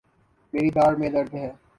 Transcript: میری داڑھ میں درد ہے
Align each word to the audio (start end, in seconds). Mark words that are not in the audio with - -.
میری 0.53 0.69
داڑھ 0.71 0.97
میں 0.99 1.09
درد 1.09 1.33
ہے 1.33 1.51